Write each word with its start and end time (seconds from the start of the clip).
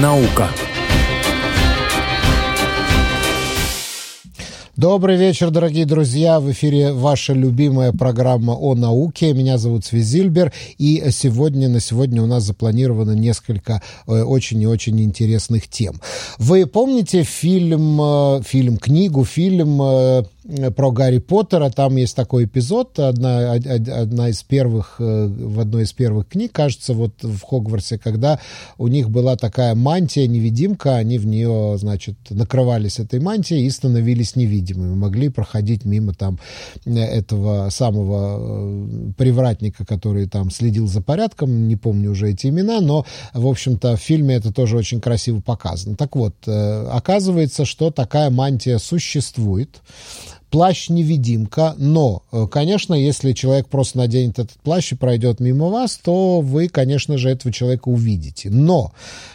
Наука. 0.00 0.48
Добрый 4.74 5.16
вечер, 5.18 5.50
дорогие 5.50 5.84
друзья. 5.84 6.40
В 6.40 6.50
эфире 6.50 6.92
ваша 6.92 7.34
любимая 7.34 7.92
программа 7.92 8.54
о 8.54 8.74
науке. 8.74 9.34
Меня 9.34 9.58
зовут 9.58 9.84
Свизильбер. 9.84 10.50
И 10.78 11.04
сегодня, 11.10 11.68
на 11.68 11.78
сегодня 11.78 12.22
у 12.22 12.26
нас 12.26 12.44
запланировано 12.44 13.12
несколько 13.12 13.82
э, 14.06 14.22
очень 14.22 14.62
и 14.62 14.66
очень 14.66 14.98
интересных 15.02 15.68
тем. 15.68 16.00
Вы 16.38 16.64
помните 16.64 17.22
фильм, 17.22 18.00
э, 18.00 18.40
фильм, 18.44 18.78
книгу, 18.78 19.26
фильм 19.26 19.80
э, 19.82 20.22
про 20.74 20.90
Гарри 20.90 21.18
Поттера, 21.18 21.70
там 21.70 21.96
есть 21.96 22.16
такой 22.16 22.44
эпизод, 22.44 22.98
одна, 22.98 23.52
одна 23.52 24.28
из 24.28 24.42
первых, 24.42 24.96
э, 24.98 25.26
в 25.26 25.60
одной 25.60 25.84
из 25.84 25.92
первых 25.92 26.28
книг, 26.28 26.52
кажется, 26.52 26.94
вот 26.94 27.22
в 27.22 27.40
Хогвартсе, 27.42 27.98
когда 27.98 28.40
у 28.76 28.88
них 28.88 29.08
была 29.08 29.36
такая 29.36 29.74
мантия-невидимка, 29.74 30.96
они 30.96 31.18
в 31.18 31.26
нее, 31.26 31.76
значит, 31.78 32.16
накрывались 32.30 32.98
этой 32.98 33.20
мантией 33.20 33.66
и 33.66 33.70
становились 33.70 34.34
невидимыми, 34.34 34.94
могли 34.94 35.28
проходить 35.28 35.84
мимо 35.84 36.12
там 36.12 36.40
э, 36.84 36.92
этого 36.92 37.68
самого 37.70 38.38
э, 38.40 39.12
привратника, 39.16 39.86
который 39.86 40.28
там 40.28 40.50
следил 40.50 40.88
за 40.88 41.02
порядком, 41.02 41.68
не 41.68 41.76
помню 41.76 42.10
уже 42.10 42.30
эти 42.30 42.48
имена, 42.48 42.80
но, 42.80 43.06
в 43.32 43.46
общем-то, 43.46 43.96
в 43.96 44.00
фильме 44.00 44.34
это 44.34 44.52
тоже 44.52 44.76
очень 44.76 45.00
красиво 45.00 45.40
показано. 45.40 45.96
Так 45.96 46.16
вот, 46.16 46.34
оказывается, 46.46 47.64
что 47.64 47.90
такая 47.90 48.30
мантия 48.30 48.78
существует, 48.78 49.80
плащ-невидимка, 50.52 51.74
но, 51.78 52.22
э, 52.30 52.46
конечно, 52.46 52.92
если 52.92 53.32
человек 53.32 53.68
просто 53.68 53.96
наденет 53.96 54.38
этот 54.38 54.58
плащ 54.62 54.92
и 54.92 54.94
пройдет 54.94 55.40
мимо 55.40 55.68
вас, 55.68 55.96
то 55.96 56.42
вы, 56.42 56.68
конечно 56.68 57.16
же, 57.16 57.30
этого 57.30 57.52
человека 57.52 57.88
увидите. 57.88 58.50
Но 58.50 58.92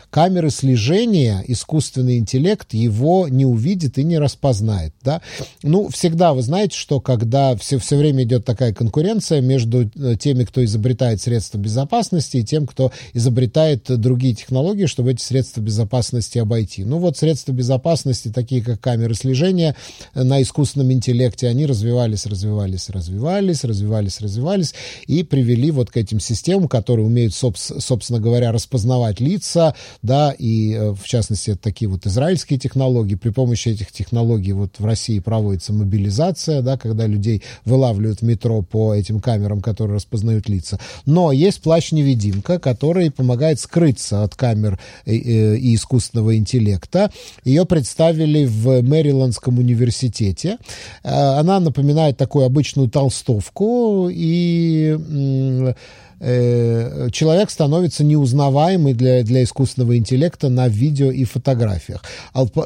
камеры 0.09 0.49
слежения, 0.49 1.43
искусственный 1.47 2.17
интеллект 2.17 2.73
его 2.73 3.27
не 3.27 3.45
увидит 3.45 3.97
и 3.97 4.03
не 4.03 4.19
распознает. 4.19 4.93
Да? 5.03 5.21
Ну, 5.63 5.89
всегда 5.89 6.33
вы 6.33 6.41
знаете, 6.41 6.77
что 6.77 6.99
когда 6.99 7.55
все, 7.55 7.77
все 7.77 7.97
время 7.97 8.23
идет 8.23 8.45
такая 8.45 8.73
конкуренция 8.73 9.41
между 9.41 9.89
э, 9.95 10.15
теми, 10.19 10.43
кто 10.43 10.63
изобретает 10.63 11.21
средства 11.21 11.57
безопасности, 11.57 12.37
и 12.37 12.43
тем, 12.43 12.67
кто 12.67 12.91
изобретает 13.13 13.83
другие 13.99 14.33
технологии, 14.33 14.85
чтобы 14.85 15.11
эти 15.11 15.21
средства 15.21 15.61
безопасности 15.61 16.37
обойти. 16.37 16.83
Ну 16.83 16.99
вот 16.99 17.17
средства 17.17 17.51
безопасности, 17.51 18.29
такие 18.29 18.61
как 18.61 18.79
камеры 18.79 19.13
слежения 19.13 19.75
э, 20.13 20.23
на 20.23 20.41
искусственном 20.41 20.91
интеллекте, 20.91 21.47
они 21.47 21.65
развивались, 21.65 22.25
развивались, 22.25 22.89
развивались, 22.89 23.63
развивались, 23.63 24.21
развивались 24.21 24.73
и 25.07 25.23
привели 25.23 25.71
вот 25.71 25.91
к 25.91 25.97
этим 25.97 26.19
системам, 26.19 26.67
которые 26.67 27.05
умеют, 27.05 27.33
собственно 27.33 28.19
говоря, 28.19 28.51
распознавать 28.51 29.19
лица, 29.19 29.75
да, 30.01 30.33
и 30.37 30.73
э, 30.73 30.91
в 30.91 31.03
частности 31.03 31.55
такие 31.55 31.89
вот 31.89 32.05
израильские 32.05 32.59
технологии. 32.59 33.15
При 33.15 33.29
помощи 33.29 33.69
этих 33.69 33.91
технологий 33.91 34.53
вот 34.53 34.79
в 34.79 34.85
России 34.85 35.19
проводится 35.19 35.73
мобилизация, 35.73 36.61
да, 36.61 36.77
когда 36.77 37.05
людей 37.05 37.43
вылавливают 37.65 38.19
в 38.19 38.21
метро 38.23 38.61
по 38.61 38.93
этим 38.93 39.19
камерам, 39.19 39.61
которые 39.61 39.95
распознают 39.95 40.49
лица. 40.49 40.79
Но 41.05 41.31
есть 41.31 41.61
плащ-невидимка, 41.61 42.59
который 42.59 43.11
помогает 43.11 43.59
скрыться 43.59 44.23
от 44.23 44.35
камер 44.35 44.79
э, 45.05 45.13
э, 45.15 45.57
и 45.57 45.75
искусственного 45.75 46.37
интеллекта. 46.37 47.11
Ее 47.43 47.65
представили 47.65 48.45
в 48.45 48.81
Мэриландском 48.81 49.59
университете. 49.59 50.57
Она 51.03 51.59
напоминает 51.59 52.17
такую 52.17 52.45
обычную 52.45 52.89
толстовку 52.89 54.09
и 54.11 55.75
э, 56.19 57.09
человек 57.11 57.49
становится 57.49 58.03
неузнаваемый 58.03 58.93
для, 58.93 59.23
для 59.23 59.43
искусственного 59.43 59.97
интеллекта 59.97 60.49
на 60.49 60.67
видео 60.67 61.11
и 61.11 61.23
фотографиях. 61.23 62.03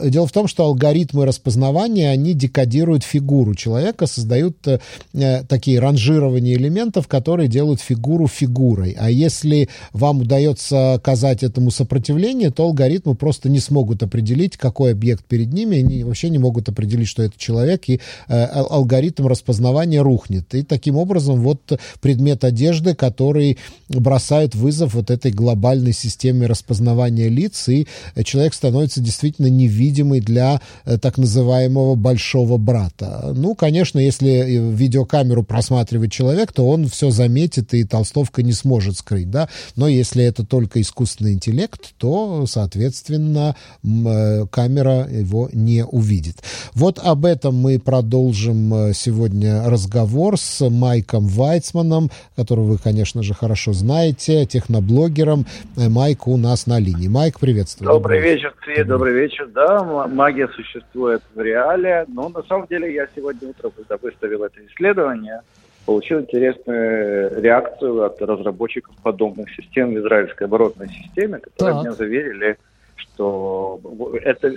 Дело 0.04 0.28
в 0.28 0.32
том, 0.32 0.48
что 0.48 0.66
алгоритмы 0.66 1.26
распознавания, 1.26 2.10
они 2.10 2.34
декодируют 2.34 3.04
фигуру 3.04 3.56
человека, 3.56 4.08
создают 4.08 4.58
э, 4.68 5.44
такие 5.48 5.80
ранжирования 5.80 6.56
элементов, 6.56 7.08
которые 7.08 7.48
делают 7.48 7.82
фигуру 7.82 8.28
фигурой. 8.28 8.96
А 9.00 9.10
если 9.10 9.70
вам 9.94 10.22
удается 10.22 10.94
оказать 10.94 11.44
этому 11.44 11.72
сопротивление, 11.72 12.52
то 12.52 12.64
алгоритмы 12.64 13.16
просто 13.16 13.50
не 13.50 13.60
смогут 13.60 14.04
определить, 14.04 14.58
какой 14.58 14.92
объект 14.92 15.26
перед 15.26 15.52
ними, 15.54 15.80
они 15.80 16.04
вообще 16.04 16.30
не 16.30 16.38
могут 16.38 16.70
определить, 16.70 17.08
что 17.08 17.24
это 17.24 17.34
человек, 17.38 17.84
и 17.88 18.00
э, 18.28 18.44
алгоритм 18.44 19.28
распознавания 19.28 20.02
рухнет. 20.02 20.54
И 20.54 20.64
таким 20.64 20.98
образом 20.98 21.42
вот 21.42 21.80
предмет 22.02 22.44
одежды, 22.44 22.96
который 22.96 23.41
который 23.42 23.58
бросает 23.90 24.56
вызов 24.56 24.94
вот 24.94 25.12
этой 25.12 25.32
глобальной 25.32 25.94
системе 25.94 26.48
распознавания 26.48 27.28
лиц, 27.28 27.68
и 27.68 27.88
человек 28.24 28.54
становится 28.54 29.02
действительно 29.02 29.48
невидимый 29.48 30.22
для 30.22 30.62
э, 30.86 30.98
так 30.98 31.18
называемого 31.18 31.96
большого 31.96 32.58
брата. 32.58 33.34
Ну, 33.36 33.54
конечно, 33.54 34.00
если 34.00 34.30
э, 34.30 34.72
видеокамеру 34.72 35.44
просматривает 35.44 36.12
человек, 36.12 36.54
то 36.54 36.68
он 36.68 36.88
все 36.88 37.12
заметит, 37.12 37.74
и 37.74 37.84
толстовка 37.84 38.44
не 38.44 38.54
сможет 38.54 38.98
скрыть, 38.98 39.30
да, 39.30 39.50
но 39.76 39.88
если 39.90 40.24
это 40.24 40.46
только 40.46 40.80
искусственный 40.80 41.34
интеллект, 41.34 41.94
то, 41.98 42.46
соответственно, 42.48 43.56
э, 43.84 44.46
камера 44.50 45.08
его 45.10 45.50
не 45.52 45.84
увидит. 45.86 46.38
Вот 46.74 47.00
об 47.04 47.26
этом 47.26 47.56
мы 47.56 47.78
продолжим 47.80 48.94
сегодня 48.94 49.64
разговор 49.70 50.40
с 50.40 50.70
Майком 50.70 51.28
Вайцманом, 51.28 52.10
которого 52.38 52.72
вы, 52.72 52.78
конечно 52.78 53.24
же, 53.24 53.31
же 53.32 53.38
хорошо 53.38 53.74
знаете, 53.74 54.46
техноблогером. 54.46 55.46
Э, 55.78 55.90
Майк 55.90 56.28
у 56.28 56.38
нас 56.38 56.68
на 56.68 56.80
линии. 56.80 57.08
Майк, 57.08 57.40
приветствую. 57.40 57.88
Добрый, 57.88 58.18
добрый 58.18 58.34
вечер, 58.34 58.54
Свет, 58.64 58.88
добрый 58.88 59.14
вечер. 59.14 59.48
Да, 59.48 59.84
магия 60.08 60.48
существует 60.50 61.22
в 61.34 61.42
реале, 61.42 62.06
но 62.08 62.30
на 62.30 62.44
самом 62.44 62.68
деле 62.68 62.94
я 62.94 63.08
сегодня 63.16 63.50
утром, 63.50 63.72
когда 63.76 63.98
выставил 63.98 64.44
это 64.44 64.60
исследование, 64.68 65.42
получил 65.86 66.20
интересную 66.20 67.42
реакцию 67.42 68.04
от 68.04 68.22
разработчиков 68.22 68.96
подобных 69.02 69.50
систем 69.56 69.94
в 69.94 70.00
израильской 70.00 70.48
оборотной 70.48 70.90
системе, 70.90 71.40
которые 71.40 71.76
так. 71.76 71.84
меня 71.84 71.94
заверили, 71.94 72.58
что 72.96 73.80
это 74.24 74.54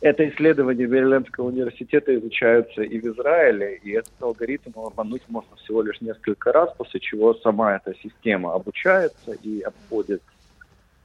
это 0.00 0.28
исследование 0.28 0.86
Мэрилендского 0.86 1.48
университета 1.48 2.14
изучаются 2.16 2.82
и 2.82 3.00
в 3.00 3.06
Израиле, 3.06 3.76
и 3.82 3.92
этот 3.92 4.12
алгоритм 4.20 4.78
обмануть 4.78 5.22
можно 5.28 5.56
всего 5.56 5.82
лишь 5.82 6.00
несколько 6.00 6.52
раз, 6.52 6.70
после 6.76 7.00
чего 7.00 7.34
сама 7.34 7.76
эта 7.76 7.94
система 8.02 8.54
обучается 8.54 9.32
и 9.42 9.60
обходит 9.60 10.22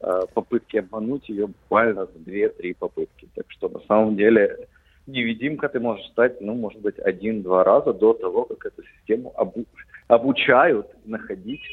э, 0.02 0.22
попытки 0.34 0.78
обмануть 0.78 1.28
ее 1.28 1.48
буквально 1.48 2.06
за 2.06 2.20
2-3 2.20 2.76
попытки. 2.78 3.28
Так 3.34 3.46
что 3.50 3.68
на 3.70 3.80
самом 3.88 4.16
деле 4.16 4.68
невидимка 5.08 5.70
ты 5.70 5.80
можешь 5.80 6.06
стать, 6.08 6.40
ну, 6.40 6.54
может 6.54 6.80
быть, 6.82 7.00
один-два 7.00 7.64
раза 7.64 7.94
до 7.94 8.14
того, 8.14 8.46
как 8.46 8.66
эту 8.68 8.84
систему 8.84 9.34
обу- 9.36 9.66
обучают 10.08 10.88
находить. 11.06 11.64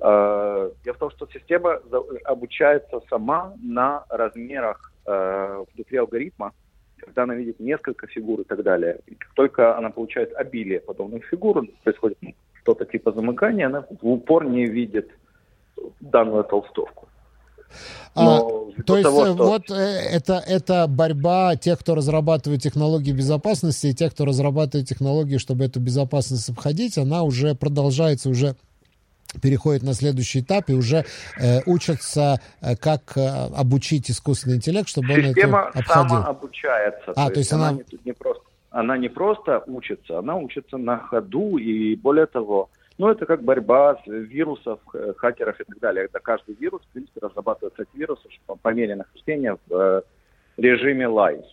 Э, 0.00 0.70
дело 0.84 0.94
в 0.94 0.98
том, 0.98 1.10
что 1.10 1.28
система 1.32 1.80
обучается 2.24 3.00
сама 3.10 3.54
на 3.62 4.04
размерах 4.08 4.92
э, 5.06 5.64
внутри 5.74 5.98
алгоритма, 5.98 6.52
когда 6.98 7.24
она 7.24 7.34
видит 7.34 7.58
несколько 7.58 8.06
фигур 8.06 8.40
и 8.40 8.44
так 8.44 8.62
далее. 8.62 9.00
И 9.06 9.14
как 9.14 9.32
только 9.34 9.76
она 9.76 9.90
получает 9.90 10.34
обилие 10.34 10.80
подобных 10.80 11.24
фигур, 11.24 11.66
происходит 11.82 12.18
ну, 12.20 12.34
что-то 12.62 12.84
типа 12.84 13.12
замыкания, 13.12 13.66
она 13.66 13.82
в 13.82 14.06
упор 14.06 14.44
не 14.44 14.66
видит 14.66 15.10
данную 16.00 16.44
толстовку. 16.44 17.08
А, 18.14 18.40
то 18.86 18.96
есть 18.96 19.02
того, 19.02 19.26
э, 19.26 19.34
что... 19.34 19.44
вот 19.44 19.70
это, 19.70 20.42
это 20.46 20.86
борьба 20.88 21.56
тех, 21.56 21.78
кто 21.80 21.94
разрабатывает 21.94 22.62
технологии 22.62 23.12
безопасности, 23.12 23.88
и 23.88 23.94
тех, 23.94 24.12
кто 24.12 24.24
разрабатывает 24.24 24.88
технологии, 24.88 25.38
чтобы 25.38 25.64
эту 25.64 25.80
безопасность 25.80 26.48
обходить, 26.48 26.98
она 26.98 27.24
уже 27.24 27.54
продолжается 27.54 28.30
уже 28.30 28.54
переходят 29.42 29.82
на 29.82 29.94
следующий 29.94 30.40
этап 30.40 30.70
и 30.70 30.74
уже 30.74 31.04
э, 31.40 31.60
учатся, 31.66 32.40
э, 32.60 32.76
как 32.76 33.16
э, 33.16 33.28
обучить 33.56 34.10
искусственный 34.10 34.56
интеллект, 34.56 34.88
чтобы 34.88 35.08
Система 35.08 35.56
он 35.56 35.68
это 35.68 35.78
обходил. 35.78 36.02
Система 36.02 36.26
обучается. 36.26 37.12
А, 37.14 37.26
то, 37.28 37.34
то 37.34 37.38
есть 37.38 37.52
она... 37.52 37.68
Она 37.68 37.78
не, 37.78 37.98
не, 38.04 38.12
просто, 38.12 38.42
она 38.70 38.98
не 38.98 39.08
просто 39.08 39.62
учится, 39.66 40.18
она 40.18 40.36
учится 40.36 40.76
на 40.76 40.98
ходу, 40.98 41.58
и 41.58 41.94
более 41.96 42.26
того, 42.26 42.70
ну, 42.98 43.08
это 43.08 43.26
как 43.26 43.42
борьба 43.42 43.96
с 44.04 44.06
вирусов, 44.06 44.80
э, 44.94 45.12
хакеров 45.16 45.60
и 45.60 45.64
так 45.64 45.78
далее. 45.78 46.06
Это 46.06 46.18
каждый 46.18 46.56
вирус, 46.56 46.82
в 46.82 46.92
принципе, 46.92 47.20
разрабатывается 47.22 47.82
от 47.82 47.88
вируса 47.94 48.28
по, 48.46 48.56
по 48.56 48.72
мере 48.74 48.96
нахождения 48.96 49.56
в 49.68 49.74
э, 49.74 50.02
режиме 50.56 51.04
live. 51.06 51.44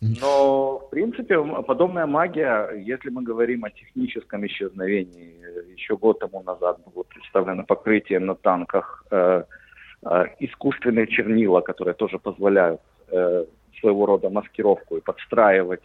Но, 0.00 0.78
в 0.78 0.90
принципе, 0.90 1.36
подобная 1.62 2.06
магия, 2.06 2.70
если 2.76 3.10
мы 3.10 3.22
говорим 3.22 3.64
о 3.64 3.70
техническом 3.70 4.46
исчезновении, 4.46 5.34
еще 5.72 5.96
год 5.96 6.18
тому 6.18 6.42
назад 6.42 6.78
было 6.94 7.02
представлено 7.04 7.64
покрытие 7.64 8.20
на 8.20 8.34
танках 8.34 9.04
э, 9.10 9.44
э, 10.04 10.24
искусственные 10.40 11.06
чернила, 11.06 11.60
которые 11.60 11.94
тоже 11.94 12.18
позволяют 12.18 12.80
э, 13.08 13.44
своего 13.80 14.06
рода 14.06 14.30
маскировку 14.30 14.96
и 14.96 15.00
подстраивать 15.00 15.84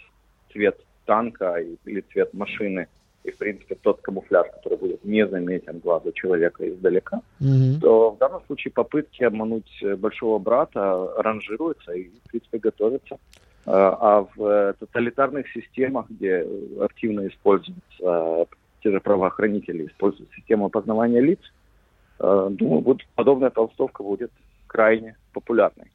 цвет 0.52 0.80
танка 1.06 1.58
или 1.86 2.02
цвет 2.12 2.34
машины 2.34 2.88
и, 3.24 3.32
в 3.32 3.38
принципе, 3.38 3.76
тот 3.76 4.02
камуфляж, 4.02 4.48
который 4.52 4.78
будет 4.78 5.06
незаметен 5.06 5.80
глазу 5.80 6.12
человека 6.12 6.68
издалека, 6.68 7.22
mm-hmm. 7.40 7.80
то 7.80 8.12
в 8.12 8.18
данном 8.18 8.44
случае 8.48 8.72
попытки 8.72 9.24
обмануть 9.24 9.84
большого 9.98 10.40
брата 10.40 11.14
ранжируются 11.18 11.92
и, 11.94 12.10
в 12.10 12.30
принципе, 12.30 12.58
готовятся. 12.58 13.18
А 13.66 14.26
в 14.36 14.74
тоталитарных 14.80 15.48
системах, 15.52 16.08
где 16.10 16.48
активно 16.80 17.28
используются 17.28 18.48
те 18.84 18.92
же 18.92 19.00
правоохранители, 19.00 19.88
используют 19.88 20.30
систему 20.36 20.66
опознавания 20.66 21.22
лиц, 21.22 21.40
думаю, 22.20 22.82
вот 22.82 23.02
подобная 23.16 23.50
толстовка 23.50 24.04
будет 24.04 24.32
крайне 24.68 25.16
популярной. 25.34 25.92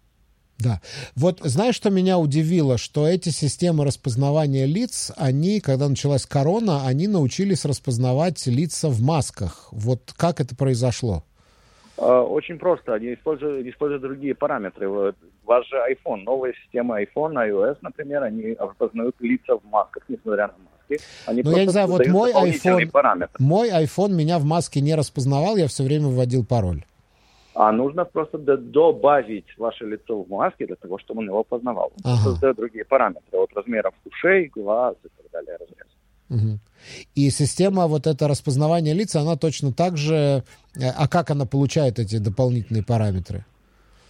Да. 0.58 0.80
Вот 1.14 1.40
знаешь, 1.40 1.74
что 1.74 1.90
меня 1.90 2.18
удивило? 2.18 2.78
Что 2.78 3.06
эти 3.06 3.28
системы 3.28 3.84
распознавания 3.84 4.64
лиц, 4.64 5.12
они, 5.16 5.60
когда 5.60 5.86
началась 5.88 6.24
корона, 6.24 6.86
они 6.86 7.08
научились 7.08 7.66
распознавать 7.66 8.46
лица 8.46 8.88
в 8.88 9.02
масках. 9.02 9.68
Вот 9.70 10.14
как 10.16 10.40
это 10.40 10.56
произошло? 10.56 11.24
А, 11.98 12.22
очень 12.22 12.58
просто. 12.58 12.94
Они 12.94 13.12
используют, 13.12 13.66
используют 13.66 14.02
другие 14.02 14.34
параметры. 14.34 14.88
Ваш 15.44 15.68
же 15.68 15.76
iPhone, 15.76 16.22
новая 16.24 16.54
система 16.64 17.02
iPhone, 17.02 17.34
iOS, 17.34 17.76
например, 17.82 18.22
они 18.22 18.54
распознают 18.58 19.14
лица 19.20 19.58
в 19.58 19.64
масках, 19.66 20.04
несмотря 20.08 20.48
на 20.48 20.54
маски. 20.88 21.04
Они 21.26 21.42
ну, 21.42 21.56
я 21.56 21.64
не 21.64 21.70
знаю, 21.70 21.88
вот 21.88 22.06
мой 22.06 22.32
iPhone, 22.32 22.90
параметры. 22.90 23.44
мой 23.44 23.70
iPhone 23.70 24.12
меня 24.12 24.38
в 24.38 24.44
маске 24.44 24.80
не 24.80 24.94
распознавал, 24.94 25.56
я 25.56 25.66
все 25.66 25.82
время 25.82 26.08
вводил 26.08 26.44
пароль 26.44 26.84
а 27.58 27.72
нужно 27.72 28.04
просто 28.04 28.36
добавить 28.36 29.46
ваше 29.56 29.86
лицо 29.86 30.22
в 30.22 30.28
маске 30.28 30.66
для 30.66 30.76
того, 30.76 30.98
чтобы 30.98 31.20
он 31.20 31.28
его 31.28 31.42
познавал. 31.42 31.90
Он 32.04 32.12
ага. 32.12 32.22
создает 32.22 32.56
другие 32.56 32.84
параметры 32.84 33.38
от 33.38 33.50
размеров 33.54 33.94
ушей, 34.04 34.50
глаз 34.54 34.94
и 35.02 35.08
так 35.08 35.32
далее, 35.32 35.56
разрез. 35.58 35.86
Угу. 36.28 36.58
И 37.14 37.30
система 37.30 37.86
вот 37.86 38.06
это 38.06 38.28
распознавание 38.28 38.92
лица, 38.92 39.22
она 39.22 39.36
точно 39.36 39.72
так 39.72 39.96
же... 39.96 40.44
Э, 40.78 40.90
а 40.98 41.08
как 41.08 41.30
она 41.30 41.46
получает 41.46 41.98
эти 41.98 42.18
дополнительные 42.18 42.84
параметры? 42.84 43.46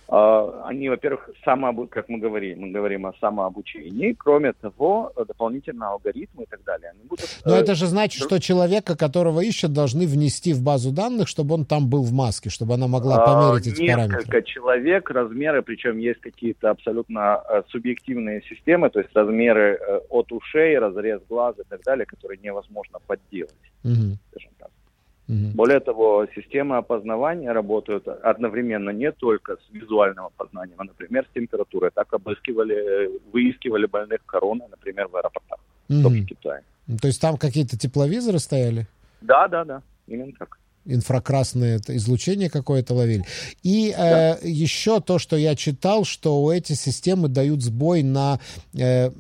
А, 0.09 0.63
они, 0.67 0.89
во-первых, 0.89 1.31
самообу... 1.45 1.89
как 1.89 2.09
мы 2.09 2.19
говорим, 2.19 2.61
мы 2.61 2.71
говорим 2.71 3.07
о 3.07 3.15
самообучении. 3.21 4.13
Кроме 4.13 4.53
того, 4.53 5.13
дополнительно 5.17 5.91
алгоритмы 5.91 6.45
и 6.45 6.47
так 6.47 6.63
далее. 6.65 6.91
Они 6.91 7.05
будут... 7.09 7.27
Но 7.45 7.57
это 7.57 7.75
же 7.75 7.87
значит, 7.87 8.23
что 8.23 8.39
человека, 8.39 8.97
которого 8.97 9.41
ищут, 9.41 9.73
должны 9.73 10.07
внести 10.07 10.53
в 10.53 10.63
базу 10.63 10.93
данных, 10.93 11.27
чтобы 11.29 11.55
он 11.55 11.65
там 11.65 11.89
был 11.91 12.03
в 12.03 12.13
маске, 12.13 12.51
чтобы 12.51 12.75
она 12.75 12.87
могла 12.87 13.23
а, 13.23 13.27
померить 13.27 13.67
эти 13.67 13.81
Несколько 13.81 13.97
параметры. 13.97 14.19
Несколько 14.19 14.43
человек, 14.43 15.11
размеры, 15.11 15.63
причем 15.63 15.99
есть 15.99 16.21
какие-то 16.21 16.71
абсолютно 16.71 17.43
э, 17.49 17.63
субъективные 17.69 18.43
системы, 18.43 18.91
то 18.91 19.01
есть 19.01 19.11
размеры 19.15 19.79
э, 19.81 20.01
от 20.09 20.31
ушей, 20.31 20.79
разрез 20.79 21.21
глаз 21.29 21.57
и 21.59 21.65
так 21.69 21.83
далее, 21.83 22.07
которые 22.07 22.39
невозможно 22.43 22.99
подделать, 23.07 23.53
угу. 23.83 24.19
скажем 24.31 24.51
так. 24.59 24.71
Угу. 25.29 25.55
Более 25.55 25.81
того, 25.81 26.27
системы 26.35 26.77
опознавания 26.77 27.53
работают 27.53 28.07
одновременно 28.09 28.91
не 28.91 29.11
только 29.13 29.57
с 29.57 29.73
визуальным 29.73 30.27
опознанием, 30.27 30.77
а, 30.79 30.85
например, 30.85 31.27
с 31.31 31.35
температурой. 31.35 31.91
Так 31.95 32.13
обыскивали, 32.13 33.11
выискивали 33.33 33.87
больных 33.87 34.25
короной, 34.27 34.69
например, 34.71 35.09
в 35.09 35.17
аэропортах, 35.17 35.59
угу. 35.89 36.09
в 36.09 36.27
Китае. 36.27 36.63
То 37.01 37.09
есть 37.09 37.21
там 37.21 37.37
какие-то 37.37 37.77
тепловизоры 37.77 38.39
стояли? 38.39 38.87
Да, 39.21 39.49
да, 39.49 39.65
да, 39.65 39.83
именно 40.07 40.33
так 40.39 40.59
инфракрасное 40.87 41.81
излучение 41.89 42.49
какое-то 42.49 42.95
ловили. 42.95 43.25
И 43.63 43.93
да. 43.97 44.39
э, 44.43 44.49
еще 44.49 45.01
то, 45.01 45.19
что 45.19 45.37
я 45.37 45.55
читал, 45.57 46.05
что 46.05 46.53
эти 46.53 46.73
системы 46.75 47.29
дают 47.29 47.63
сбой 47.63 48.03
на, 48.03 48.41
э, 48.75 49.11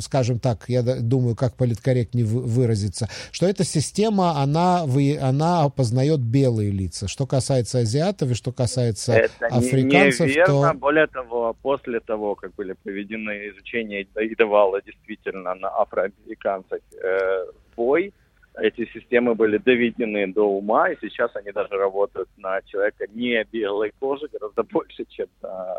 скажем 0.00 0.38
так, 0.38 0.64
я 0.68 0.82
думаю, 0.82 1.36
как 1.36 1.54
политкорректнее 1.56 2.24
выразиться, 2.24 3.08
что 3.32 3.46
эта 3.46 3.64
система, 3.64 4.42
она, 4.42 4.84
вы, 4.86 5.18
она 5.20 5.64
опознает 5.64 6.20
белые 6.20 6.70
лица. 6.70 7.08
Что 7.08 7.26
касается 7.26 7.78
азиатов 7.78 8.30
и 8.30 8.34
что 8.34 8.52
касается 8.52 9.12
Это 9.12 9.46
африканцев, 9.46 10.28
неверно. 10.28 10.72
то... 10.72 10.78
Более 10.78 11.06
того, 11.06 11.56
после 11.62 12.00
того, 12.00 12.34
как 12.34 12.54
были 12.54 12.74
проведены 12.82 13.48
изучения 13.50 14.02
и 14.02 14.34
давало 14.34 14.82
действительно 14.82 15.54
на 15.54 15.68
афроамериканцев 15.68 16.80
э, 17.02 17.46
бой, 17.76 18.12
эти 18.56 18.88
системы 18.92 19.34
были 19.34 19.58
доведены 19.58 20.32
до 20.32 20.48
ума, 20.48 20.90
и 20.90 20.96
сейчас 21.00 21.34
они 21.34 21.50
даже 21.52 21.70
работают 21.70 22.28
на 22.36 22.62
человека 22.62 23.06
не 23.12 23.42
белой 23.44 23.92
кожи 23.98 24.28
гораздо 24.32 24.62
больше, 24.72 25.04
чем 25.08 25.26
на 25.42 25.76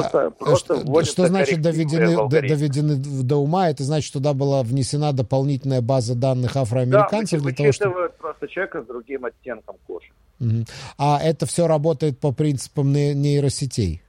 Просто, 0.00 0.26
а, 0.26 0.30
просто 0.30 0.80
что, 0.80 1.04
что 1.04 1.26
значит 1.26 1.60
доведены, 1.62 2.28
доведены 2.28 2.96
до 2.96 3.36
ума? 3.36 3.70
Это 3.70 3.84
значит, 3.84 4.06
что 4.08 4.18
туда 4.18 4.34
была 4.34 4.62
внесена 4.62 5.12
дополнительная 5.12 5.80
база 5.80 6.14
данных 6.14 6.56
афроамериканцев 6.56 7.40
да, 7.40 7.48
для 7.48 7.56
того, 7.56 7.72
чтобы... 7.72 8.12
просто 8.18 8.48
человека 8.48 8.82
с 8.82 8.86
другим 8.86 9.24
оттенком 9.24 9.76
кожи. 9.86 10.08
Угу. 10.40 10.64
А 10.98 11.20
это 11.22 11.46
все 11.46 11.66
работает 11.66 12.18
по 12.18 12.32
принципам 12.32 12.92
нейросетей? 12.92 14.02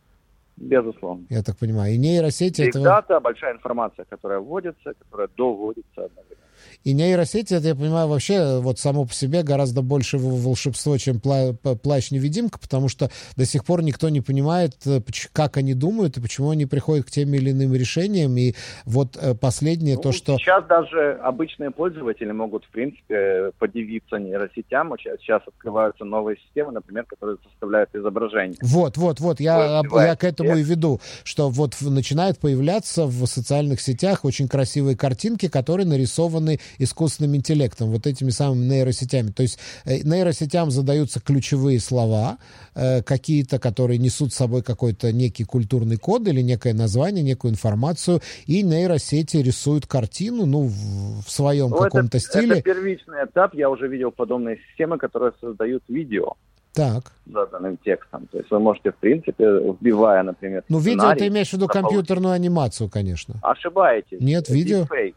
Безусловно. 0.58 1.26
Я 1.30 1.44
так 1.44 1.58
понимаю. 1.58 1.94
И 1.94 1.98
нейросети... 1.98 2.62
Big 2.62 2.70
это... 2.70 2.82
дата, 2.82 3.20
большая 3.20 3.54
информация, 3.54 4.06
которая 4.06 4.40
вводится, 4.40 4.94
которая 4.94 5.28
доводится 5.36 6.06
одновременно. 6.06 6.43
И 6.84 6.94
нейросети, 6.94 7.54
это, 7.54 7.68
я 7.70 7.76
понимаю, 7.76 8.08
вообще 8.08 8.60
вот 8.60 8.80
само 8.80 9.06
по 9.06 9.14
себе 9.14 9.44
гораздо 9.44 9.82
больше 9.82 10.18
волшебство, 10.18 10.98
чем 10.98 11.20
пла 11.20 11.54
плащ-невидимка, 11.54 12.60
потому 12.60 12.90
что 12.90 13.10
до 13.36 13.46
сих 13.46 13.66
пор 13.66 13.84
никто 13.84 14.10
не 14.10 14.22
понимает, 14.22 14.74
э, 14.86 15.00
как 15.32 15.58
они 15.58 15.74
думают 15.74 16.18
и 16.18 16.22
почему 16.22 16.50
они 16.50 16.66
приходят 16.66 17.06
к 17.06 17.12
тем 17.12 17.34
или 17.34 17.52
иным 17.52 17.74
решениям. 17.74 18.36
И 18.38 18.54
вот 18.86 19.18
э, 19.18 19.36
последнее, 19.36 19.96
ну, 19.96 20.02
то, 20.02 20.12
что... 20.12 20.38
Сейчас 20.38 20.66
даже 20.68 21.14
обычные 21.24 21.72
пользователи 21.72 22.32
могут, 22.32 22.66
в 22.66 22.70
принципе, 22.70 23.52
подивиться 23.60 24.18
нейросетям. 24.18 24.94
Сейчас 24.98 25.42
открываются 25.48 26.06
новые 26.06 26.38
системы, 26.38 26.72
например, 26.72 27.06
которые 27.06 27.38
составляют 27.44 27.90
изображение. 27.94 28.58
Вот, 28.62 28.98
вот, 28.98 29.20
вот. 29.20 29.40
Я, 29.40 29.82
я 29.92 30.16
к 30.16 30.24
этому 30.24 30.56
и 30.56 30.64
веду, 30.64 31.00
что 31.24 31.50
вот 31.50 31.76
начинают 31.82 32.40
появляться 32.40 33.06
в 33.06 33.26
социальных 33.26 33.82
сетях 33.82 34.26
очень 34.26 34.48
красивые 34.48 34.98
картинки, 34.98 35.48
которые 35.48 35.88
нарисованы 35.88 36.53
искусственным 36.78 37.36
интеллектом, 37.36 37.90
вот 37.90 38.08
этими 38.08 38.30
самыми 38.30 38.66
нейросетями. 38.66 39.32
То 39.32 39.44
есть 39.44 39.60
э, 39.86 40.00
нейросетям 40.04 40.72
задаются 40.72 41.20
ключевые 41.20 41.80
слова, 41.80 42.38
э, 42.76 43.02
какие-то, 43.02 43.60
которые 43.60 43.98
несут 43.98 44.34
с 44.34 44.38
собой 44.38 44.64
какой-то 44.64 45.12
некий 45.12 45.44
культурный 45.44 45.98
код 45.98 46.28
или 46.28 46.42
некое 46.42 46.74
название, 46.74 47.24
некую 47.24 47.52
информацию, 47.52 48.22
и 48.46 48.64
нейросети 48.64 49.38
рисуют 49.38 49.88
картину, 49.88 50.46
ну, 50.46 50.68
в, 50.68 51.30
своем 51.30 51.70
ну, 51.70 51.78
каком-то 51.78 52.18
это, 52.18 52.20
стиле. 52.20 52.54
Это 52.54 52.62
первичный 52.62 53.26
этап, 53.26 53.54
я 53.54 53.70
уже 53.70 53.88
видел 53.88 54.12
подобные 54.12 54.60
системы, 54.70 54.98
которые 54.98 55.34
создают 55.40 55.84
видео. 55.88 56.34
Так. 56.74 57.12
заданным 57.28 57.78
текстом. 57.78 58.28
То 58.32 58.40
есть 58.40 58.50
вы 58.50 58.60
можете, 58.60 58.92
в 58.92 58.96
принципе, 58.96 59.46
вбивая, 59.46 60.24
например, 60.24 60.64
Ну, 60.70 60.80
видео 60.80 61.14
ты 61.14 61.28
имеешь 61.28 61.50
в 61.50 61.54
виду 61.54 61.68
компьютерную 61.68 62.34
анимацию, 62.34 62.90
конечно. 62.90 63.36
Ошибаетесь. 63.44 64.20
Нет, 64.20 64.50
видео? 64.50 64.86
Фейк. 64.86 65.16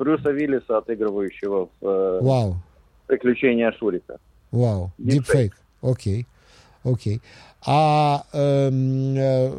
Брюса 0.00 0.30
Виллиса, 0.30 0.78
отыгрывающего 0.78 1.68
в 1.80 1.86
э, 1.86 2.20
Вау. 2.22 2.56
«Приключения 3.06 3.70
Шурика». 3.72 4.18
Вау, 4.50 4.92
дипфейк. 4.96 5.54
Окей, 5.82 6.26
окей. 6.84 7.20
А 7.66 8.24
эм, 8.32 9.16
э, 9.16 9.50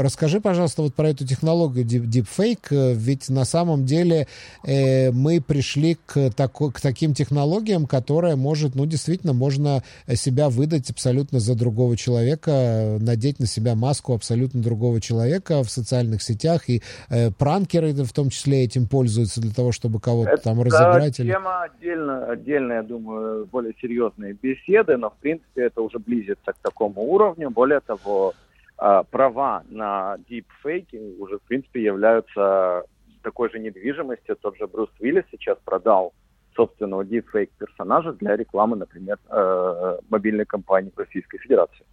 расскажи, 0.00 0.40
пожалуйста, 0.40 0.82
вот 0.82 0.94
про 0.94 1.10
эту 1.10 1.26
технологию 1.26 1.84
deepfake. 1.84 2.94
Ведь 2.94 3.28
на 3.28 3.44
самом 3.44 3.84
деле 3.84 4.26
э, 4.64 5.10
мы 5.10 5.42
пришли 5.42 5.98
к, 6.06 6.30
тако, 6.30 6.70
к 6.70 6.80
таким 6.80 7.12
технологиям, 7.12 7.86
которые 7.86 8.36
может, 8.36 8.74
ну, 8.74 8.86
действительно, 8.86 9.34
можно 9.34 9.82
себя 10.14 10.48
выдать 10.48 10.90
абсолютно 10.90 11.38
за 11.38 11.54
другого 11.54 11.96
человека, 11.98 12.96
надеть 13.00 13.38
на 13.40 13.46
себя 13.46 13.74
маску 13.74 14.14
абсолютно 14.14 14.62
другого 14.62 15.00
человека 15.00 15.62
в 15.62 15.70
социальных 15.70 16.22
сетях. 16.22 16.70
И 16.70 16.82
э, 17.10 17.30
пранкеры 17.30 17.92
в 17.92 18.12
том 18.12 18.30
числе 18.30 18.64
этим 18.64 18.86
пользуются 18.86 19.42
для 19.42 19.52
того, 19.52 19.70
чтобы 19.70 20.00
кого-то 20.00 20.38
там 20.38 20.62
разыграть. 20.62 21.20
Это 21.20 21.28
тема 21.28 21.64
отдельно, 21.64 22.24
отдельно, 22.24 22.72
я 22.72 22.82
думаю, 22.82 23.46
более 23.46 23.74
серьезные 23.82 24.32
беседы, 24.32 24.96
но, 24.96 25.10
в 25.10 25.16
принципе, 25.16 25.64
это 25.64 25.82
уже 25.82 25.98
близится 25.98 26.52
к 26.52 26.56
такому 26.62 27.02
уровню 27.02 27.33
уровню. 27.34 27.50
Более 27.50 27.80
того, 27.80 28.34
а, 28.78 29.02
права 29.02 29.62
на 29.68 30.16
дипфейки 30.28 30.96
уже, 31.18 31.38
в 31.38 31.42
принципе, 31.42 31.82
являются 31.82 32.84
такой 33.22 33.50
же 33.50 33.58
недвижимостью. 33.58 34.36
Тот 34.36 34.56
же 34.56 34.66
Брюс 34.66 34.90
Уиллис 35.00 35.24
сейчас 35.30 35.58
продал 35.64 36.12
собственного 36.54 37.04
дипфейк 37.04 37.50
персонажа 37.58 38.12
для 38.12 38.36
рекламы, 38.36 38.76
например, 38.76 39.18
э, 39.28 39.98
мобильной 40.08 40.44
компании 40.44 40.92
Российской 40.96 41.38
Федерации. 41.38 41.84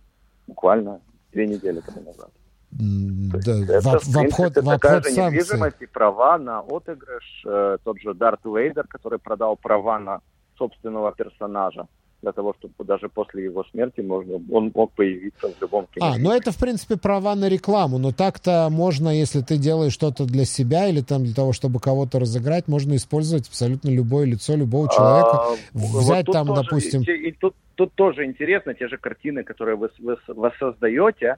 Буквально 0.45 0.99
две 1.31 1.47
недели 1.47 1.79
тому 1.79 2.05
назад. 2.05 2.29
Да, 2.71 3.51
это, 3.75 3.99
в, 3.99 4.05
в, 4.05 4.17
обход, 4.19 4.55
в 4.55 4.69
обход 4.69 5.05
же 5.05 5.11
недвижимость 5.11 5.81
и 5.81 5.87
права 5.87 6.37
на 6.37 6.59
отыгрыш. 6.59 7.43
Э, 7.45 7.77
тот 7.83 7.99
же 7.99 8.13
Дарт 8.13 8.45
Вейдер, 8.45 8.85
который 8.87 9.17
продал 9.17 9.55
права 9.55 9.97
на 9.97 10.21
собственного 10.57 11.11
персонажа 11.11 11.87
для 12.21 12.31
того, 12.31 12.55
чтобы 12.59 12.73
даже 12.85 13.09
после 13.09 13.43
его 13.43 13.63
смерти 13.71 14.01
можно, 14.01 14.35
он 14.51 14.71
мог 14.73 14.91
появиться 14.91 15.49
в 15.49 15.61
любом 15.61 15.87
кино. 15.87 16.05
А, 16.05 16.17
ну 16.17 16.31
это, 16.31 16.51
в 16.51 16.57
принципе, 16.57 16.97
права 16.97 17.35
на 17.35 17.49
рекламу, 17.49 17.97
но 17.97 18.11
так-то 18.11 18.67
можно, 18.69 19.09
если 19.09 19.41
ты 19.41 19.57
делаешь 19.57 19.93
что-то 19.93 20.25
для 20.25 20.45
себя 20.45 20.87
или 20.87 21.01
там 21.01 21.23
для 21.23 21.33
того, 21.33 21.53
чтобы 21.53 21.79
кого-то 21.79 22.19
разыграть, 22.19 22.67
можно 22.67 22.95
использовать 22.95 23.47
абсолютно 23.47 23.89
любое 23.89 24.25
лицо 24.25 24.55
любого 24.55 24.89
человека, 24.89 25.37
а, 25.37 25.55
взять 25.73 26.27
вот 26.27 26.33
там, 26.33 26.47
тоже, 26.47 26.61
допустим... 26.63 27.01
И, 27.01 27.11
и 27.11 27.31
тут, 27.31 27.55
тут 27.75 27.93
тоже 27.93 28.25
интересно, 28.25 28.73
те 28.73 28.87
же 28.87 28.97
картины, 28.97 29.43
которые 29.43 29.75
вы, 29.75 29.89
вы 29.99 30.17
воссоздаете, 30.27 31.27
а 31.27 31.37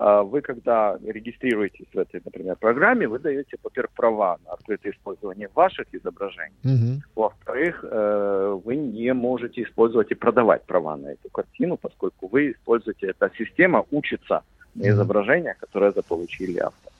вы, 0.00 0.40
когда 0.40 0.98
регистрируетесь 1.04 1.86
в 1.92 1.98
этой, 1.98 2.22
например, 2.24 2.56
программе, 2.56 3.06
вы 3.06 3.18
даете, 3.18 3.58
во-первых, 3.62 3.90
права 3.92 4.38
на 4.46 4.52
открытое 4.54 4.92
использование 4.92 5.48
ваших 5.54 5.86
изображений. 5.92 6.56
Uh-huh. 6.64 7.00
Во-вторых, 7.14 7.84
э, 7.84 8.58
вы 8.64 8.76
не 8.76 9.12
можете 9.12 9.62
использовать 9.62 10.10
и 10.10 10.14
продавать 10.14 10.64
права 10.64 10.96
на 10.96 11.08
эту 11.08 11.28
картину, 11.28 11.76
поскольку 11.76 12.28
вы 12.28 12.52
используете, 12.52 13.08
эта 13.08 13.30
система 13.36 13.84
учится 13.90 14.42
на 14.74 14.84
uh-huh. 14.84 14.90
изображениях, 14.90 15.58
которые 15.58 15.92
заполучили 15.92 16.58
автор. 16.58 16.92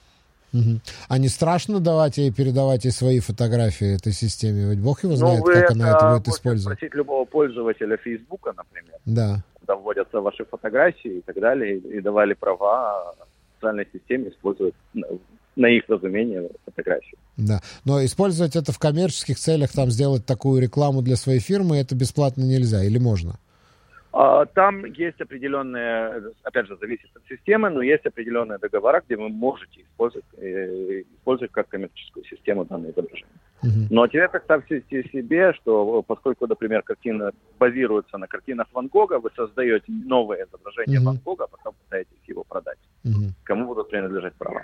Угу. 0.53 0.81
А 1.07 1.17
не 1.17 1.29
страшно 1.29 1.79
давать 1.79 2.17
и 2.17 2.29
передавать 2.29 2.85
и 2.85 2.91
свои 2.91 3.21
фотографии 3.21 3.95
этой 3.95 4.11
системе? 4.11 4.71
Ведь 4.71 4.81
Бог 4.81 5.01
его 5.03 5.13
ну, 5.13 5.17
знает, 5.17 5.39
ну, 5.39 5.45
как 5.45 5.71
она 5.71 5.91
это 5.91 6.09
будет 6.11 6.27
использовать. 6.27 6.77
спросить 6.77 6.93
любого 6.93 7.23
пользователя 7.23 7.95
Фейсбука, 7.95 8.53
например. 8.57 8.99
Да 9.05 9.43
вводятся 10.11 10.21
ваши 10.21 10.45
фотографии 10.45 11.17
и 11.17 11.21
так 11.21 11.39
далее, 11.39 11.77
и 11.77 12.01
давали 12.01 12.33
права 12.33 13.13
социальной 13.55 13.87
системе 13.93 14.29
использовать 14.29 14.75
на 15.55 15.67
их 15.67 15.83
разумение 15.89 16.49
фотографии. 16.65 17.17
Да, 17.37 17.59
но 17.85 18.03
использовать 18.03 18.55
это 18.55 18.71
в 18.71 18.79
коммерческих 18.79 19.37
целях, 19.37 19.71
там 19.71 19.89
сделать 19.89 20.25
такую 20.25 20.61
рекламу 20.61 21.01
для 21.01 21.15
своей 21.15 21.39
фирмы, 21.39 21.77
это 21.77 21.95
бесплатно 21.95 22.43
нельзя 22.43 22.83
или 22.83 22.97
можно? 22.97 23.33
А, 24.13 24.45
там 24.45 24.85
есть 24.85 25.21
определенные, 25.21 26.31
опять 26.43 26.67
же, 26.67 26.77
зависит 26.77 27.09
от 27.15 27.23
системы, 27.29 27.69
но 27.69 27.81
есть 27.81 28.05
определенные 28.05 28.59
договора, 28.59 29.01
где 29.05 29.15
вы 29.15 29.29
можете 29.29 29.81
использовать, 29.81 30.25
э, 30.37 31.03
использовать 31.17 31.51
как 31.51 31.69
коммерческую 31.69 32.25
систему 32.25 32.65
данное 32.65 32.91
изображение. 32.91 33.39
Uh-huh. 33.63 33.87
Но 33.89 34.07
теперь 34.07 34.27
представьте 34.29 34.83
себе, 35.11 35.53
что 35.53 36.01
поскольку, 36.01 36.47
например, 36.47 36.81
картина 36.81 37.31
базируется 37.59 38.17
на 38.17 38.27
картинах 38.27 38.67
Ван 38.73 38.87
Гога, 38.87 39.19
вы 39.19 39.29
создаете 39.35 39.85
новое 39.87 40.45
изображение 40.45 40.99
uh-huh. 40.99 41.05
Ван 41.05 41.19
Гога, 41.23 41.45
а 41.45 41.47
потом 41.47 41.75
пытаетесь 41.83 42.27
его 42.27 42.43
продать. 42.43 42.77
Кому 43.43 43.65
будут 43.67 43.89
принадлежать 43.89 44.33
права? 44.33 44.63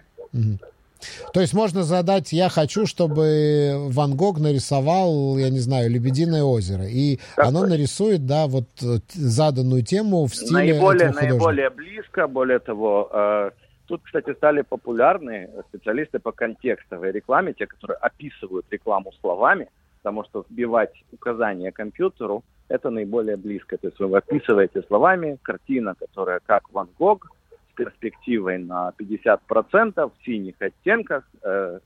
То 1.34 1.42
есть 1.42 1.54
можно 1.54 1.84
задать, 1.84 2.34
я 2.34 2.50
хочу, 2.50 2.88
чтобы 2.88 3.88
Ван 3.89 4.16
Гог 4.16 4.39
нарисовал, 4.39 5.38
я 5.38 5.50
не 5.50 5.60
знаю, 5.60 5.92
«Лебединое 5.92 6.44
озеро», 6.44 6.86
и 6.88 7.20
так 7.36 7.48
оно 7.48 7.68
нарисует, 7.68 8.25
да, 8.25 8.48
вот 8.48 8.66
э, 8.82 8.98
заданную 9.13 9.84
тему 9.84 10.25
в 10.25 10.36
стиле 10.36 10.74
наиболее, 10.74 11.10
этого 11.10 11.22
Наиболее 11.22 11.70
близко, 11.70 12.27
более 12.27 12.60
того, 12.60 13.10
э, 13.13 13.51
тут, 13.88 14.01
кстати, 14.03 14.34
стали 14.34 14.62
популярны 14.62 15.50
специалисты 15.70 16.20
по 16.20 16.32
контекстовой 16.32 17.12
рекламе, 17.12 17.53
те, 17.53 17.65
которые 17.65 17.98
описывают 17.98 18.65
рекламу 18.70 19.12
словами, 19.22 19.70
потому 19.98 20.24
что 20.25 20.46
вбивать 20.50 21.03
указания 21.12 21.72
компьютеру– 21.72 22.44
это 22.70 22.89
наиболее 22.89 23.38
близко. 23.38 23.77
То 23.77 23.88
есть 23.88 24.00
вы 24.00 24.17
описываете 24.17 24.82
словами 24.84 25.38
картина, 25.41 25.96
которая 25.96 26.39
как 26.46 26.72
Ван 26.72 26.89
Гог, 27.00 27.32
перспективой 27.75 28.58
на 28.58 28.91
50% 29.00 30.12
в 30.12 30.25
синих 30.25 30.56
оттенках 30.60 31.24
э, 31.44 31.79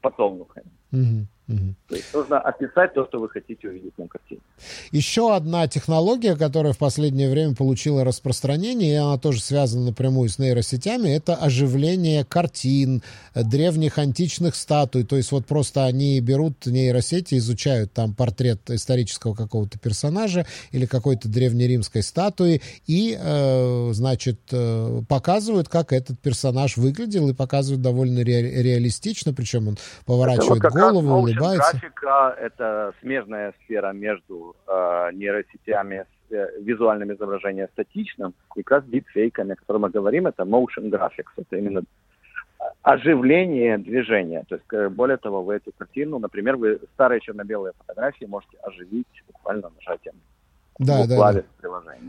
потолнухами. 0.00 0.70
Угу. 0.92 1.26
Угу. 1.48 1.74
То 1.88 1.94
есть 1.94 2.12
нужно 2.12 2.38
описать 2.40 2.92
то, 2.92 3.06
что 3.06 3.18
вы 3.18 3.30
хотите 3.30 3.68
увидеть 3.68 3.96
на 3.96 4.06
картине. 4.06 4.40
Еще 4.90 5.34
одна 5.34 5.66
технология, 5.66 6.36
которая 6.36 6.74
в 6.74 6.78
последнее 6.78 7.30
время 7.30 7.54
получила 7.54 8.04
распространение, 8.04 8.92
и 8.92 8.96
она 8.96 9.16
тоже 9.16 9.40
связана 9.40 9.86
напрямую 9.86 10.28
с 10.28 10.38
нейросетями, 10.38 11.08
это 11.08 11.36
оживление 11.36 12.24
картин, 12.24 13.02
древних 13.34 13.96
античных 13.96 14.56
статуй. 14.56 15.04
То 15.04 15.16
есть 15.16 15.32
вот 15.32 15.46
просто 15.46 15.86
они 15.86 16.20
берут 16.20 16.66
нейросети, 16.66 17.38
изучают 17.38 17.92
там 17.94 18.12
портрет 18.14 18.70
исторического 18.70 19.34
какого-то 19.34 19.78
персонажа 19.78 20.44
или 20.70 20.84
какой-то 20.84 21.28
древнеримской 21.28 22.02
статуи 22.02 22.60
и, 22.86 23.16
э, 23.18 23.90
значит, 23.92 24.40
э, 24.52 25.02
показывают, 25.08 25.70
как 25.70 25.94
этот 25.94 26.18
персонаж 26.20 26.76
выглядел 26.76 27.28
и 27.30 27.32
показывают 27.32 27.80
довольно 27.80 28.18
ре- 28.18 28.62
реалистично, 28.62 29.32
причем 29.32 29.68
он 29.68 29.78
поворачивает 30.04 30.60
голову, 30.62 31.08
улыбается. 31.14 31.37
Графика— 31.38 32.36
это 32.40 32.92
смежная 33.00 33.54
сфера 33.64 33.92
между 33.92 34.56
э, 34.66 35.10
нейросетями 35.12 36.04
с 36.28 36.32
э, 36.32 36.60
визуальным 36.60 37.12
изображением 37.12 37.68
статичным 37.72 38.34
и 38.56 38.62
как 38.62 38.78
раз 38.78 38.90
дипфейками, 38.90 39.52
о 39.52 39.56
котором 39.56 39.82
мы 39.82 39.90
говорим, 39.90 40.26
это 40.26 40.42
motion 40.42 40.90
graphics. 40.90 41.32
Это 41.36 41.56
именно 41.56 41.82
оживление 42.82 43.78
движения. 43.78 44.44
То 44.48 44.56
есть, 44.56 44.66
э, 44.72 44.88
более 44.88 45.16
того, 45.16 45.42
вы 45.42 45.54
эту 45.54 45.72
картину, 45.72 46.18
например, 46.18 46.56
вы 46.56 46.80
старые 46.94 47.20
черно-белые 47.20 47.72
фотографии 47.78 48.26
можете 48.26 48.56
оживить 48.62 49.22
буквально 49.26 49.70
нажатием 49.76 50.14
да, 50.78 51.06
да, 51.06 51.32
да. 51.32 51.42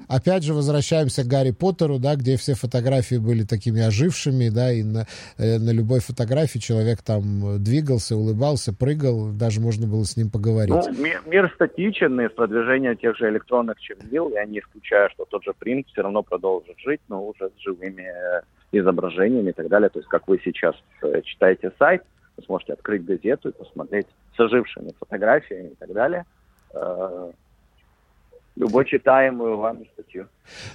Опять 0.07 0.43
же 0.43 0.53
возвращаемся 0.53 1.23
к 1.23 1.27
Гарри 1.27 1.51
Поттеру, 1.51 1.97
да, 1.97 2.15
где 2.15 2.37
все 2.37 2.53
фотографии 2.53 3.15
были 3.15 3.43
такими 3.43 3.81
ожившими, 3.81 4.49
да, 4.49 4.71
и 4.71 4.83
на, 4.83 5.07
э, 5.37 5.57
на 5.57 5.71
любой 5.71 6.01
фотографии 6.01 6.59
человек 6.59 7.01
там 7.01 7.63
двигался, 7.63 8.15
улыбался, 8.15 8.71
прыгал, 8.73 9.31
даже 9.31 9.59
можно 9.59 9.87
было 9.87 10.03
с 10.03 10.17
ним 10.17 10.29
поговорить. 10.29 10.69
Ну, 10.69 11.03
мир, 11.03 11.21
мир 11.25 11.51
статичен, 11.55 12.19
и 12.21 12.29
с 12.29 12.31
продвижением 12.31 12.95
тех 12.97 13.17
же 13.17 13.29
электронных 13.29 13.79
чернил, 13.79 14.29
я 14.29 14.45
не 14.45 14.59
исключаю, 14.59 15.09
что 15.11 15.25
тот 15.25 15.43
же 15.43 15.53
принт 15.57 15.87
все 15.87 16.01
равно 16.03 16.21
продолжит 16.21 16.77
жить, 16.77 17.01
но 17.07 17.25
уже 17.25 17.49
с 17.49 17.59
живыми 17.61 18.03
э, 18.03 18.41
изображениями 18.71 19.49
и 19.49 19.53
так 19.53 19.67
далее. 19.67 19.89
То 19.89 19.97
есть, 19.97 20.09
как 20.09 20.27
вы 20.27 20.39
сейчас 20.43 20.75
э, 21.01 21.21
читаете 21.23 21.71
сайт, 21.79 22.03
вы 22.37 22.43
сможете 22.43 22.73
открыть 22.73 23.03
газету 23.03 23.49
и 23.49 23.51
посмотреть 23.51 24.07
с 24.35 24.39
ожившими 24.39 24.91
фотографиями 24.99 25.69
и 25.69 25.75
так 25.75 25.91
далее 25.91 26.25
любой 28.55 28.85
читаемую 28.85 29.57
вам 29.57 29.85
статью. 29.93 30.27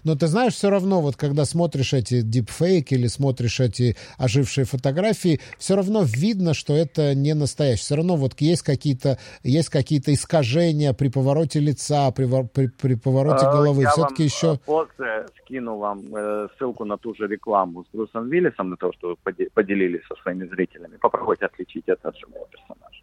Но 0.04 0.14
ты 0.14 0.26
знаешь, 0.26 0.54
все 0.54 0.70
равно, 0.70 1.00
вот 1.00 1.16
когда 1.16 1.44
смотришь 1.44 1.92
эти 1.92 2.22
дипфейки 2.22 2.94
или 2.94 3.06
смотришь 3.06 3.60
эти 3.60 3.96
ожившие 4.18 4.64
фотографии, 4.64 5.40
все 5.58 5.76
равно 5.76 6.02
видно, 6.04 6.54
что 6.54 6.74
это 6.74 7.14
не 7.14 7.34
настоящее. 7.34 7.84
Все 7.84 7.96
равно 7.96 8.16
вот 8.16 8.40
есть 8.40 8.62
какие-то 8.62 9.18
есть 9.42 9.68
какие-то 9.68 10.12
искажения 10.12 10.92
при 10.92 11.08
повороте 11.08 11.60
лица, 11.60 12.10
при, 12.12 12.26
при, 12.46 12.68
при 12.68 12.94
повороте 12.94 13.46
а, 13.46 13.52
головы. 13.52 13.82
Я 13.82 13.90
Все-таки 13.90 14.22
вам 14.22 14.26
еще... 14.26 14.58
после 14.64 15.26
скину 15.40 15.76
вам 15.76 16.00
э, 16.14 16.48
ссылку 16.56 16.84
на 16.84 16.96
ту 16.96 17.14
же 17.14 17.26
рекламу 17.26 17.84
с 17.84 17.96
Брюсом 17.96 18.28
Виллисом, 18.28 18.70
на 18.70 18.76
то, 18.76 18.92
что 18.92 19.08
вы 19.08 19.46
поделились 19.54 20.02
со 20.08 20.14
своими 20.22 20.46
зрителями. 20.46 20.96
Попробуйте 21.00 21.46
отличить 21.46 21.84
это 21.86 22.08
от 22.08 22.16
живого 22.16 22.46
персонажа. 22.50 23.02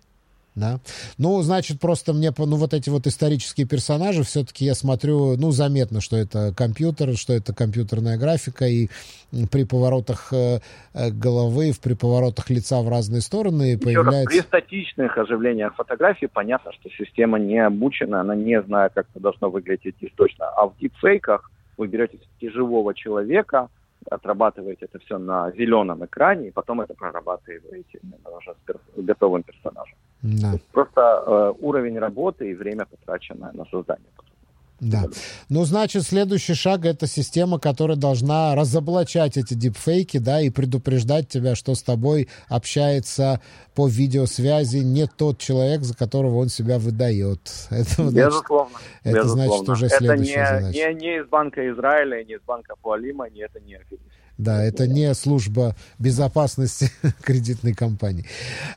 Да. 0.54 0.80
Ну, 1.18 1.42
значит, 1.44 1.80
просто 1.80 2.12
мне, 2.12 2.34
ну, 2.38 2.58
вот 2.58 2.74
эти 2.74 2.90
вот 2.90 3.08
исторические 3.08 3.66
персонажи, 3.66 4.24
все-таки 4.24 4.66
я 4.66 4.76
смотрю, 4.76 5.38
ну, 5.38 5.52
заметно, 5.52 6.02
что 6.02 6.18
это 6.18 6.54
компьютер, 6.54 7.16
что 7.16 7.32
это 7.32 7.54
компьютерная 7.54 8.18
графика, 8.18 8.66
и 8.66 8.90
при 9.50 9.64
поворотах 9.64 10.34
э, 10.34 10.60
э 10.94 11.10
головы, 11.10 11.72
при 11.82 11.94
поворотах 11.94 12.50
лица 12.50 12.82
в 12.82 12.90
разные 12.90 13.22
стороны 13.22 13.64
Еще 13.64 13.78
появляется... 13.78 14.26
Раз, 14.26 14.26
при 14.26 14.40
статичных 14.42 15.18
оживлениях 15.18 15.74
фотографий 15.76 16.28
понятно, 16.28 16.74
что 16.74 16.90
система 16.90 17.40
не 17.40 17.60
обучена, 17.60 18.20
она 18.20 18.36
не 18.36 18.62
знает, 18.62 18.92
как 18.94 19.08
это 19.10 19.22
должно 19.22 19.50
выглядеть 19.50 19.96
точно. 20.16 20.50
А 20.50 20.68
в 20.68 20.78
дипфейках 20.82 21.50
вы 21.78 21.88
берете 21.88 22.20
живого 22.42 22.94
человека, 22.94 23.70
отрабатываете 24.10 24.86
это 24.86 25.00
все 25.00 25.18
на 25.18 25.52
зеленом 25.52 26.04
экране, 26.04 26.50
и 26.50 26.52
потом 26.52 26.82
это 26.82 26.94
прорабатываете 26.94 28.00
уже 28.38 28.56
с 28.98 29.02
готовым 29.02 29.44
персонажем. 29.44 29.98
Да. 30.22 30.54
Просто 30.72 31.02
э, 31.02 31.54
уровень 31.62 31.98
работы 31.98 32.50
и 32.52 32.54
время 32.54 32.86
потраченное 32.86 33.52
на 33.54 33.66
создание. 33.66 34.08
Да. 34.82 35.04
Ну, 35.48 35.64
значит, 35.64 36.02
следующий 36.04 36.56
шаг— 36.56 36.86
это 36.86 37.06
система, 37.06 37.60
которая 37.60 37.98
должна 37.98 38.56
разоблачать 38.56 39.38
эти 39.38 39.54
дипфейки, 39.54 40.18
да, 40.18 40.42
и 40.42 40.50
предупреждать 40.50 41.28
тебя, 41.28 41.54
что 41.54 41.76
с 41.76 41.84
тобой 41.84 42.30
общается 42.50 43.42
по 43.76 43.88
видеосвязи 43.88 44.78
не 44.78 45.06
тот 45.06 45.38
человек, 45.38 45.84
за 45.84 45.96
которого 45.96 46.38
он 46.38 46.50
себя 46.50 46.80
выдает. 46.80 47.42
Это, 47.70 48.10
безусловно. 48.12 48.72
Значит, 49.04 49.04
это 49.04 49.24
безусловно. 49.24 49.48
значит 49.48 49.70
уже 49.70 49.90
следующая 49.90 50.34
это 50.34 50.54
не, 50.54 50.60
задача. 50.62 50.94
Не, 50.94 50.94
не 50.96 51.18
из 51.20 51.28
Банка 51.28 51.70
Израиля, 51.72 52.24
не 52.24 52.34
из 52.34 52.42
Банка 52.42 52.76
Пуалима, 52.82 53.30
не 53.30 53.42
это 53.42 53.60
не 53.60 53.76
аферисты. 53.76 54.21
Да, 54.42 54.64
это 54.64 54.88
не 54.88 55.14
служба 55.14 55.76
безопасности 56.00 56.92
кредитной 57.22 57.76
компании. 57.76 58.26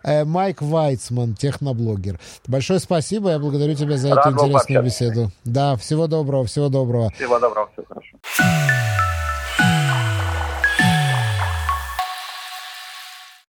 Э, 0.03 0.25
Майк 0.25 0.61
Вайцман, 0.61 1.35
техноблогер. 1.35 2.21
Большое 2.47 2.81
спасибо, 2.81 3.31
я 3.31 3.39
благодарю 3.39 3.75
тебя 3.75 3.97
за 3.97 4.15
Рад 4.15 4.27
эту 4.27 4.47
интересную 4.47 4.85
беседу. 4.85 5.31
Да, 5.45 5.77
всего 5.77 6.07
доброго, 6.07 6.45
всего 6.45 6.69
доброго. 6.69 7.11
Всего 7.13 7.39
доброго, 7.39 7.71
все 7.73 7.83
хорошо. 7.89 9.14